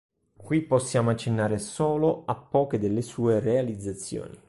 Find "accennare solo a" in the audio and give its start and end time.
1.11-2.33